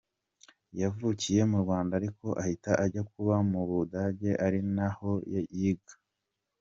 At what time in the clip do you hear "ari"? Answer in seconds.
4.45-4.59